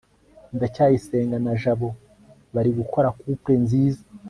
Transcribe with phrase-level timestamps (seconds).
[0.55, 1.89] ndacyayisenga na jabo
[2.53, 4.03] bari gukora couple nziza